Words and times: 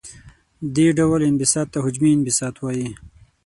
دې 0.75 0.87
ډول 0.97 1.19
انبساط 1.29 1.67
ته 1.73 1.79
حجمي 1.85 2.11
انبساط 2.17 2.55
وايي. 2.59 2.89